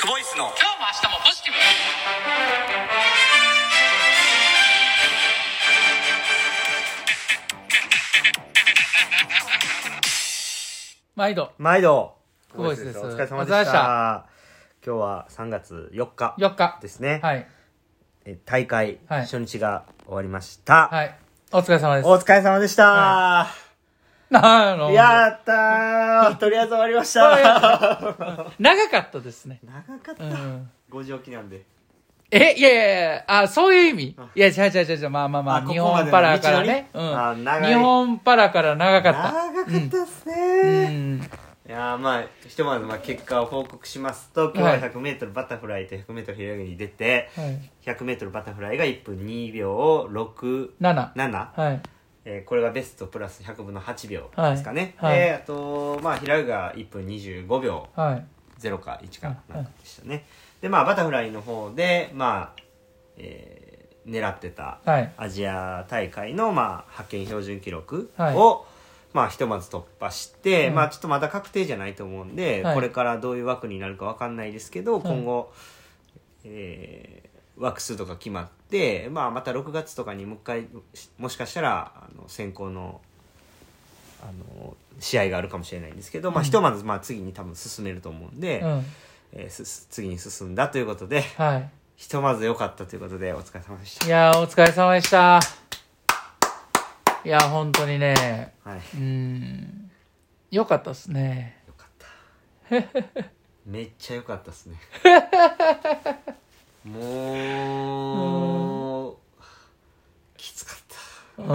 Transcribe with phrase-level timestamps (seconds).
[0.00, 0.44] クボイスの。
[0.44, 1.58] 今日も明日もポジティブ。
[11.16, 11.52] 毎度。
[11.58, 12.16] 毎度。
[12.50, 12.98] クボイスです。
[12.98, 13.34] お疲れ様でした。
[13.36, 14.26] お疲れ様でした。
[14.86, 16.78] 今日は3月4日4日。
[16.80, 17.46] ですね、はい。
[18.24, 19.20] え大会はい。
[19.24, 21.14] 初日が終わりました、はい。
[21.52, 22.08] お疲れ様です。
[22.08, 23.48] お疲れ様でした、
[24.32, 26.36] なのやったー。
[26.38, 27.30] とりあえず終わりました。
[28.58, 29.60] 長かったですね。
[29.64, 30.70] 長かった、うん。
[30.90, 31.62] 5時起きなんで。
[32.32, 34.16] えいやいやいやあそういう意味。
[34.36, 36.88] いや違う違う違うまあまあまあ日本パラからね。
[36.92, 37.72] 道のりあ長い。
[37.72, 39.22] 日本パラから長かった。
[39.32, 41.18] 長かったですうね、ん。
[41.68, 47.58] いやーまあひとまずまあ結果を報告しますと今日は 100m バタフライと 100m 平泳ぎに出て、はい。
[47.84, 51.80] 100m バタフライが1分2秒67、7はい
[52.24, 55.12] えーこれがベストプラス100分の8秒ですかね、はい。
[55.12, 55.20] はい。
[55.28, 57.88] であとまあ平が1分25秒。
[57.94, 58.24] はい。
[58.60, 60.26] 0か1かはいなんかでしたね、
[60.60, 62.62] でまあバタフライの方でまあ、
[63.16, 65.12] えー狙ってたはい。
[65.18, 68.36] アジア大会の、まあ、派遣標準記録を、はい。
[69.12, 70.74] まあ、ひとまず突破して、うん。
[70.74, 72.74] まあ、ちょっとまだ確定じゃないと思うんで、はい。
[72.74, 75.02] これからどういう枠になるかわかんないですけど、い。
[75.02, 75.52] 今後、
[76.44, 77.30] えー
[77.62, 80.68] 枠数とか決まって、まあ、また6月とかにもう一回
[81.18, 83.00] もしかしたらあの選考の
[84.22, 88.84] あの試合があるかもしれないんですけど、まあ、ひとまずまあ次に多分進めると思うんで、うん。
[89.32, 91.70] えーす次に進んだということではい。
[91.96, 94.06] ひとまず良かったということでお疲れ様でした。
[94.06, 95.40] いやーお疲れ様でした。
[97.24, 98.80] いや本当にねはい。
[98.96, 99.90] うん。
[100.50, 101.62] よかったっすね。
[101.66, 103.30] よかった。
[103.66, 104.76] めっちゃ良かったっすね
[106.84, 108.30] も
[109.10, 109.16] う
[110.36, 110.78] きつかっ
[111.36, 111.46] た。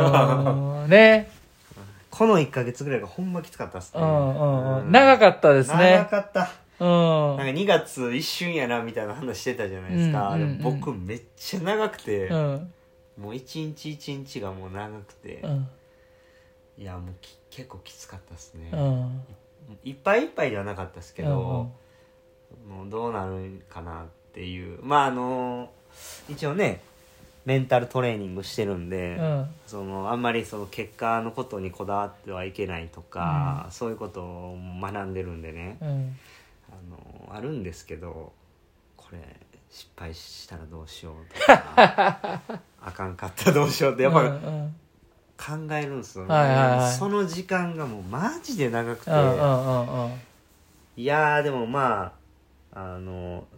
[0.51, 1.31] うんね。
[2.11, 4.01] この1か月ぐらいがほんまきつかったっすね。
[4.01, 4.91] うんうんうん。
[4.91, 6.51] 長かったです長ねかった。
[6.79, 6.87] うん。
[6.87, 10.57] なんか2月一瞬やなみたいな話してたじゃないですか、うんうんうん。
[10.59, 12.71] でも僕めっちゃ長くて、うん。
[13.19, 15.67] もう一日一日がもう長くて、うん。
[16.77, 19.21] いやもうき結構きつかったっすね、うん。
[19.83, 21.71] いっぱいいっぱいではなかったですけど、うん
[22.69, 24.03] もうどうなるかな。
[24.03, 24.79] っていう。
[24.83, 25.71] まああの
[26.29, 26.81] 一応ね
[27.45, 29.47] メンタルトレーニングしてるんで、うん。
[29.65, 36.17] そのあんまりその結果のことにこだわってはいけないとか、そういうことを学んでるんでね、うん。
[36.69, 38.33] あのあるんですけど
[38.97, 39.19] これ
[39.69, 42.41] 失敗したらどうしようとか
[42.81, 44.75] あかんかったらどうしようってやっぱうんうん
[45.37, 46.93] 考えるんですよね、はいはいはい。
[46.93, 49.11] その時間がもうマジで長くて。
[49.11, 50.11] うんうんうんうん。
[50.97, 52.13] いやーでもま
[52.73, 53.54] ああの、す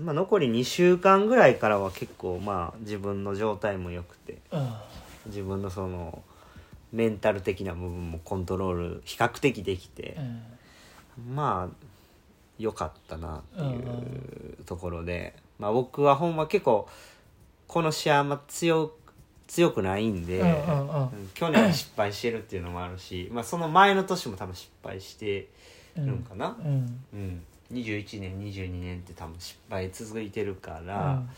[0.00, 4.72] まあ、残り2週間ぐらいからは結構まあ自分の状態も良くてうん。
[5.26, 6.22] 自分のその
[6.92, 10.16] メンタル的な部分もコントロール比較的できて
[11.18, 11.34] う、ん。
[11.34, 11.86] まあ
[12.58, 16.88] 良かったなっていうんうところで、まあ、僕はほんま結構
[17.66, 18.92] この試合あんま強
[19.48, 25.48] 強くないんで、うんうんうん去年失敗してるっていうのもあるし、まあ、その前の年も多分失敗して
[25.96, 27.04] るんかな、うん。
[27.12, 31.30] うん、21年22年って多分失敗続いてるから、うん。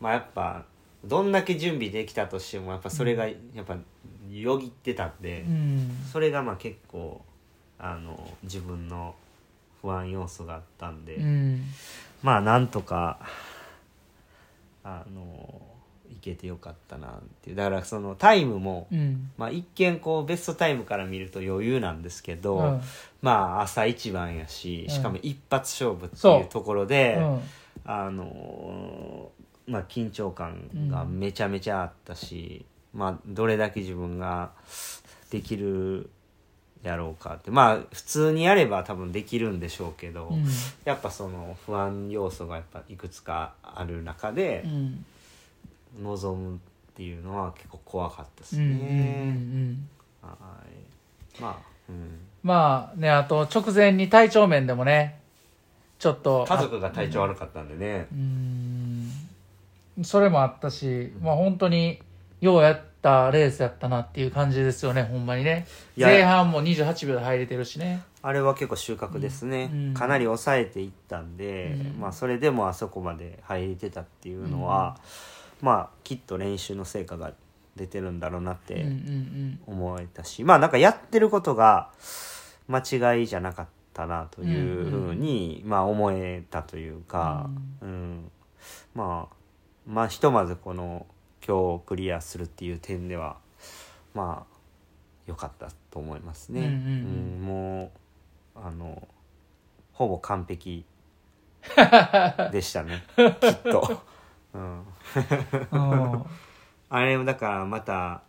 [0.00, 0.64] まあやっぱ
[1.04, 3.76] どんだけ準備できたとしてもやっぱそれがやっぱ
[4.30, 5.90] よぎってたんで、うん。
[6.12, 7.20] それがまあ結構
[7.78, 9.14] あの自分の
[9.80, 11.62] 不安要素があったんで、うん。
[12.22, 13.18] まあなんとか
[14.84, 15.60] あの
[16.10, 17.10] いけてよかったなっ
[17.42, 17.56] ていう。
[17.56, 19.30] だからそのタイムも、うん。
[19.36, 22.80] まあ、一見こうベストタイムから見ると余裕なんですけど、うん。
[23.22, 24.94] まあ朝一番やしうん。
[24.94, 27.40] しかも一発勝負っていうところで、うん。
[27.84, 32.64] あのーまあ緊張感がめちゃめちゃあったし、
[32.94, 34.52] まあどれだけ自分が
[35.30, 36.08] できる
[36.82, 37.50] やろうかって。
[37.50, 40.46] まあ普通にやれば多分できるんでしょうけど、うん。
[40.84, 45.04] やっぱその不安要素がやっぱいくつかある中でうん
[45.96, 46.58] 臨むっ
[46.94, 49.76] ていうのは結構怖かったですうんうんうんうね。
[51.40, 51.56] まあ、
[51.88, 52.18] うん。
[52.42, 55.20] まあねあと直前に体調面でもね
[55.98, 58.06] ちょっと家族が体調悪かったんでね。
[58.12, 60.04] う、ん。
[60.04, 62.00] それもあったし、まあ本当に
[62.40, 65.66] ようやったレースやったなっていう感じですよねほんまにね。
[65.96, 68.02] 前半も28秒で入れてるしね。
[68.22, 69.94] あれは結構収穫ですね、うん。
[69.94, 72.00] かなり抑えていったんで、うん。
[72.00, 74.98] まあ、それでもあそこまで入れてたっていうのは、
[75.60, 77.32] まあきっと練習の成果が
[77.76, 79.60] 出てるんだろうなっうんうんうてん。
[79.66, 81.90] 思えたし、まあなんかやってることが
[82.68, 87.48] 間違いじゃなかったなというふうに、まあ思えたというか、
[87.80, 88.30] うん。
[88.94, 89.34] まあ
[89.86, 91.06] まあひとまずこの
[91.46, 93.36] 今日クリアするっていう点では
[94.14, 94.56] まあ
[95.26, 96.60] 良かったと思いますね。
[96.60, 96.78] うんうんうん。
[96.78, 97.92] うんも
[98.56, 99.08] うあの
[99.92, 100.84] ほぼ完璧
[102.52, 103.02] でしたね。
[103.40, 104.02] きっと、
[104.54, 104.86] うん、
[105.70, 106.24] うん。
[106.90, 108.22] あれもだからまた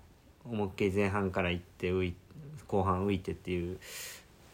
[0.45, 2.15] 思いっきり前半から行って浮い
[2.67, 3.79] 後半浮いてっていう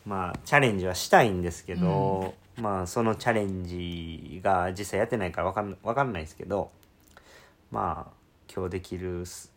[0.05, 6.71] まあチャレンジはしたいんですけど、まあそのチャレンジが実際やってないから分かんわかんないですけど
[7.71, 8.13] まあ
[8.53, 9.51] 今日できるす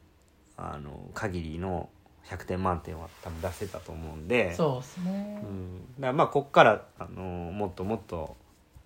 [0.56, 1.88] あの限りの
[2.24, 5.42] 100点満点は多分出せたと思うんでそうですね。
[5.44, 8.36] うん、だまあこっからあのもっともっと、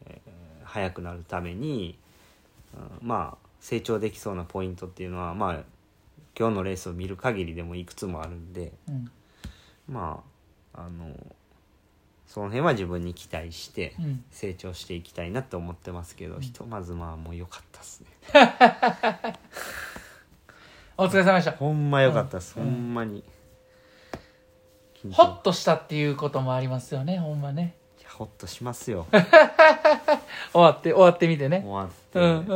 [0.06, 0.42] えー
[0.72, 1.98] 速くなるために、
[2.74, 3.06] うん。
[3.06, 5.60] まあ成長できそうなポイントっていうのはまあ
[6.38, 9.10] 今日のレースを見る限りでもいくつもあるんでうん。
[9.88, 10.22] ま
[10.74, 11.14] ああの
[12.26, 14.24] その辺は自分に期待してうん。
[14.30, 18.08] 成長していきたいなって思ってますけど、ひとまずまあもう良かったっすね。
[20.96, 21.52] お疲れ様でした。
[21.52, 22.64] ほんま良かったっす、うん。
[22.64, 23.24] ほんまに。
[25.02, 25.14] 緊張。
[25.14, 27.74] ホッとしたっていうこともありますよねほんまね
[28.14, 29.06] ほっとしますよ。
[30.52, 31.62] 終わって終わってみてね。
[31.64, 32.46] 終わって、うん。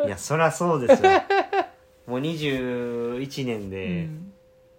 [0.00, 1.10] うんいやそりゃそうですよ。
[2.06, 4.32] もう21年うでん。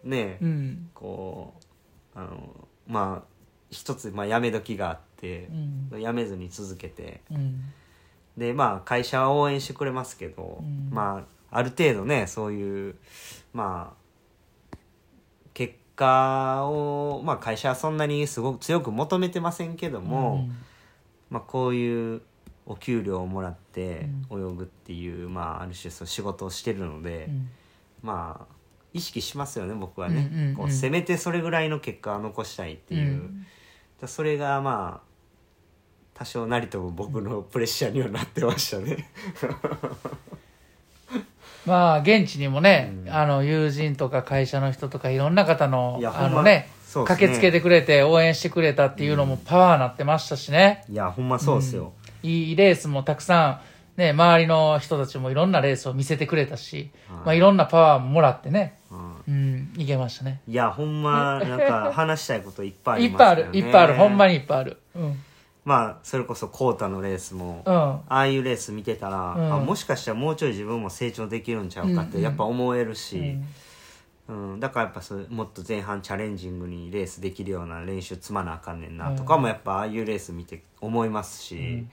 [0.04, 0.90] ね、うん。
[0.94, 1.54] こ
[2.16, 3.28] うあのまあ
[3.70, 5.48] 一つ、まあ、辞め時があって
[5.92, 6.02] う、ん。
[6.02, 7.22] 辞めずに続けて。
[7.32, 7.62] うん。
[8.38, 10.90] でまあ会社は応援してくれますけど、うん。
[10.92, 12.96] まあある程度ねそういう
[13.54, 14.01] まあ結
[15.96, 20.48] 果を、まあ、会社はそんなにすごく強く求めてませんけども、
[21.30, 22.22] まあ、こういう
[22.66, 27.50] お給料をもらって泳ぐっていう、まあ、ある種そう仕事をしてるので、うん。
[28.02, 28.56] まあ
[28.94, 30.56] 意識しますよね僕はね、うんうんうん。
[30.56, 33.46] こうせめてそれぐらいの結果を残したいっていう、うん。
[34.02, 35.12] だそれがまあ
[36.14, 39.10] 多少なりとも僕のプレッシャーにはなってましたね
[41.66, 43.14] まあ現地にもね、うん。
[43.14, 46.82] あの友人とか会社の人とかいろんな方のまあのねね。
[47.06, 53.62] 駆けつけてくれて応援してくれたっていうのもパワーなってましたしね、いやほんまそうですよ、いいレースもたくさ
[53.96, 57.18] んね周りの人たちもいろんなレースを見せてくれたし、はい。
[57.18, 60.42] まあ、いろんなパワーももらってねうんうんいけましたね。
[60.48, 64.78] いやほんまなんか話したいこといっぱいあ いっぱいあるいっぱいあるほんまにいっぱいある。
[64.96, 65.24] うん
[65.64, 67.74] まあそれこそコータのレースも、うん。
[67.74, 69.54] ああいうレース見てたら、うん。
[69.54, 73.48] あもしかしたらもうちょい自分も成長できるんちゃうかっうんうんてやっぱ思えるうし、ん。
[74.28, 74.60] うん。
[74.60, 81.86] だからやっぱそれもっと前半チャレンジングにレースできるような練習積まなあかんねんなとかもやっぱああいうレース見て思いますし、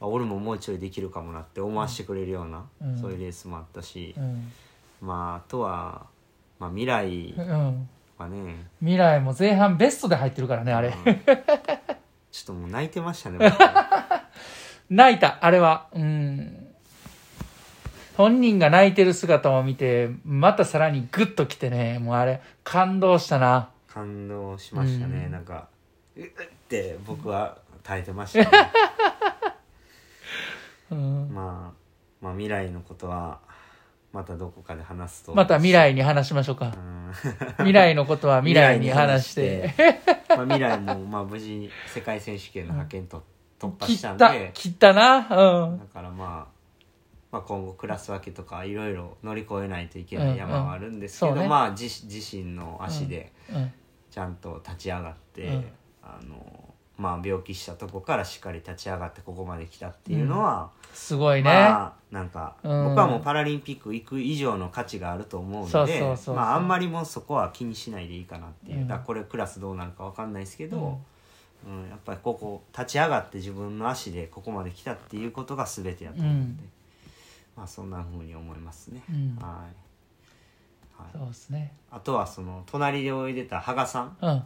[0.00, 3.00] あ俺ももうちょいできるかもなって思わせてくれるような、うん。
[3.00, 4.52] そういうレースもあったし、うん。
[5.00, 6.06] まああとは、
[6.58, 7.88] まあ、未来うん。
[8.18, 10.94] はね、未来も前半ベストで入ってるからねあれ、うん
[12.44, 13.52] ちょっともう泣いてましたね僕。
[14.90, 15.88] 泣いたあれは。
[15.92, 16.68] うん。
[18.16, 21.98] 本人が泣いてる姿を見てまたさらにグッときてね。
[21.98, 23.70] もうあれ感動したな。
[23.88, 25.32] 感動しましたね、うん。
[25.32, 25.68] なんか
[26.16, 26.28] うっっ
[26.68, 28.70] て僕は耐えてましたね。
[30.90, 31.28] うん。
[31.32, 33.40] まあ、まあ未来のことは
[34.12, 35.34] またどこかで話すと。
[35.34, 36.72] また未来に話しましょうか。
[36.76, 37.12] うん。
[37.58, 39.74] 未来のことは未来に話して。
[40.28, 43.22] まあ、未来もまあ無事世界選手権の派遣と
[43.58, 45.16] 突破切したんで、った切ったな。
[45.18, 45.78] うん。
[45.78, 46.58] だからまあ、
[47.30, 51.48] まあ今後クラス分けとかいろいろ乗り越えないといけない山はあるんですけど、うんうんそうね。
[51.48, 53.72] まあ自自身の足でうん。
[54.10, 55.64] ちゃんと立ち上がって、うん。
[56.02, 56.67] あの
[56.98, 62.84] まあ病気したとこからしっかり立ち上がってここまで来たっていうのは、すごいね、まあなんか、うん。
[62.88, 68.88] 僕はもうパラリンピック行く以上の価値があると思うんでまああんまりもうそこは気にしないでいいかなっていう、うん。
[68.88, 70.98] だこれクラスどうなるかわかんないですけど、
[71.64, 71.88] うん。
[71.88, 76.70] やっぱりここ立ち上がって自分の足でここまで来たっていうことが全てやと思うんで、うん。
[77.58, 79.38] まあそんな風に思いますね、うん。
[79.40, 79.66] は
[80.98, 81.72] い、はい、そうですね。
[81.92, 84.42] あとはその隣で泳いでた羽賀さん、うん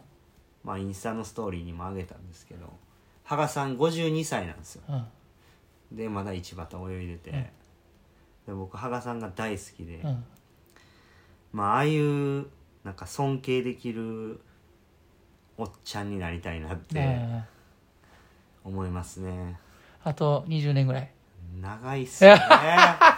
[0.63, 2.71] まあ、インスタのストーリーにも上げたんですけど
[3.23, 4.83] 羽賀さん52歳なんですよ。
[4.89, 4.93] う
[5.93, 5.97] ん。
[5.97, 7.37] でまだ一番泳いでて、うん。
[7.37, 7.49] で
[8.53, 10.23] 僕羽賀さんが大好きで、うん。
[11.53, 12.47] まあああいう
[12.83, 14.41] なんか尊敬できる
[15.57, 17.45] おっちゃんになりたいなってあ
[18.63, 19.59] 思いますね。
[20.03, 21.11] ーあと20年ぐらい。
[21.61, 22.41] 長いっすよね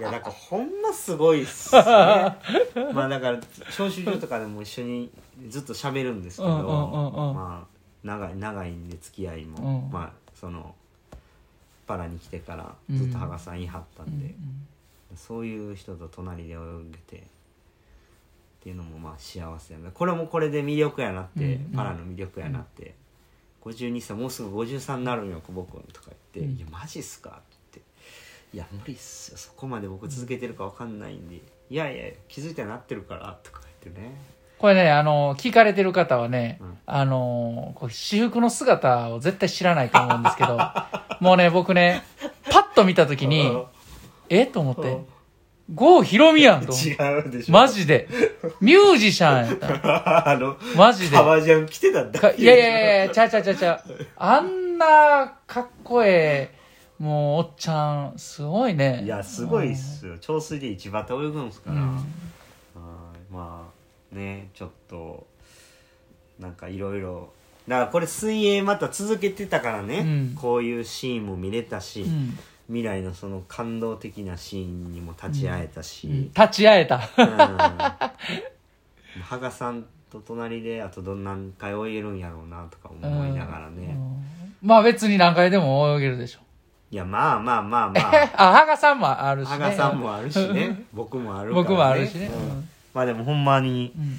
[0.00, 1.82] いやだからほんますごいっすね。
[2.94, 3.38] まあだから
[3.68, 5.10] 招集所とかでも一緒に
[5.48, 7.34] ずっと喋るんですけど、うんうんうんうん。
[7.34, 9.92] まあ長い長いんで付き合いも、うん。
[9.92, 10.74] まあその
[11.86, 14.34] パラに来てからずっと羽賀さんいはったんで、
[15.16, 16.56] そういう人と隣で泳
[16.90, 17.22] げてっ
[18.62, 19.90] ていうのもまあ幸せやな。
[19.90, 21.72] これもこれで魅力やなって、うんうん。
[21.72, 22.94] パラの魅力やなって、
[23.62, 26.56] 52歳もうすぐ53になるんよ僕とか言って「うん。
[26.56, 27.56] いやマジっすか?」って
[28.52, 34.16] 「いや無理っすよそこまで僕続けてるか分かんないんで、いやいや気づいたらなってるから」とか言ってね
[34.60, 40.58] これね、あの、聞かれてる方はね、うんあの、こう私服の姿を絶対知らないと思うんですけど、
[41.20, 42.02] もうね、僕ね、
[42.50, 43.50] パッと見たときに、
[44.28, 44.98] えと思って、
[45.74, 46.90] 郷ひろみやんと思って。
[46.90, 48.06] 違うでしょマジで。
[48.60, 50.28] ミュージシャンやった。
[50.28, 51.16] あのマジで。
[51.16, 54.06] 革ジャン着てたんだかいやいやいや、ちゃうちゃうちゃうちゃう。
[54.16, 56.59] あんなかっこええ、
[57.00, 59.02] もうおっちゃん、すごいね。
[59.04, 60.18] いやすごいっすよ。
[60.20, 61.96] 長水で一番泳ぐんすから、うん。
[61.96, 62.02] はい。
[63.32, 63.70] ま
[64.12, 65.26] あねちょっと
[66.38, 67.32] なんかいろいろ
[67.66, 70.34] だからこれ水泳また続けてたからね、うん。
[70.34, 72.38] こういうシーンも見れたし、うん。
[72.66, 75.84] 未来のその感動的なシーンにも立ち会えたうん。
[75.84, 76.96] し、立ち会えた。
[76.96, 77.00] うん、
[79.22, 83.96] 羽賀さんと隣であとどん何回泳げるんやろうなとか思いながらね、
[84.62, 84.68] うん。
[84.68, 86.40] まあ別に何回でも泳げるでしょ。
[86.92, 88.00] いやまあまあまあま
[88.34, 89.64] あ、羽賀さんもあるしあね。
[89.64, 90.82] 羽賀さんもあるしね。
[90.92, 92.26] 僕もあるから、ね、僕もあるしね。
[92.26, 92.68] うん。
[92.92, 94.18] まあでもほんまにうん。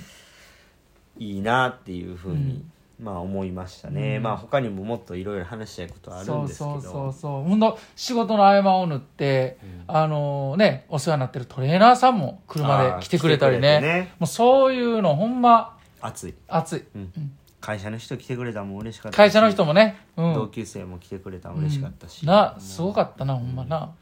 [1.24, 2.63] いいなっていうふうに、
[2.98, 4.24] まあ思いましたね、うん。
[4.24, 6.72] まあ他にももっといろいろ話したいことはあるそうんですけど。
[6.72, 7.44] そうそうそう。
[7.44, 9.96] ほんと、仕事の合間を縫って、うん。
[9.96, 13.80] あのね、お世話になってるトレーナーさんも車で来てくれたりね。
[13.82, 14.13] てね。
[14.18, 16.84] もうそういうのほんま熱い、熱い。
[16.96, 17.12] うん。
[17.18, 20.34] うん会社の人来てくれたのも嬉しかったし会社の人もね、うん。
[20.34, 23.94] 同級生も来てくれたのも嬉しかったし、うんな、すごかったな、ほんまな。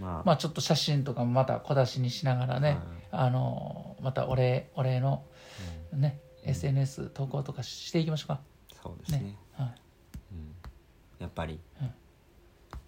[0.00, 2.78] まあ、まあちょっと写真とかもまた小出しにしながらね、
[3.10, 5.22] あの、またお礼、お礼の
[5.92, 8.40] ね、SNS 投稿とかしていきましょうか。
[8.82, 9.36] そうですねね。
[9.52, 9.74] はい。
[10.32, 10.54] うん、
[11.18, 11.90] やっぱり、うん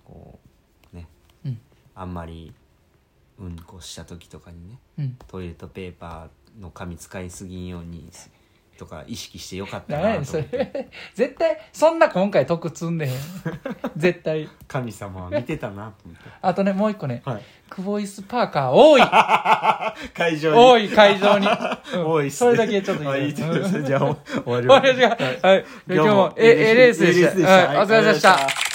[0.05, 0.38] こ
[0.93, 1.07] うね、
[1.45, 1.61] うん
[1.95, 2.55] あんまり
[3.38, 5.19] うんこした時とかにねうん。
[5.27, 8.09] トイレットペーパーの紙使いすぎんように
[8.79, 10.89] とか意識してよかった何やねなんとそ思ってれ。
[11.15, 13.13] 絶対、そんな今回得積んでへん。
[13.97, 14.49] 絶対。
[14.67, 19.03] 神様は見てたなと思ってあとね、もう一個ね、はいクボイスパーカー多い
[20.17, 21.47] 会場に多い会場に。
[21.47, 24.09] うん多いっすそれだけちょっとあいいいいと思いますじゃあ終
[24.47, 25.65] わり終わりましょうかはい。
[25.89, 27.51] 今日も、え、えレースでした。
[27.51, 27.77] はい。
[27.79, 28.68] お疲れ様でした。